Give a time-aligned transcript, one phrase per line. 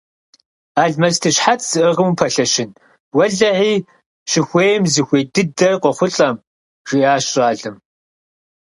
[0.83, 2.69] Алмэсты щхьэц зыӀыгъым упэлъэщын,–
[3.15, 3.85] уэлэхьи,
[4.29, 6.35] щыхуейм зыхуей дыдэр къохъулӀэм,–
[6.87, 7.75] жиӀащ щӀалэм.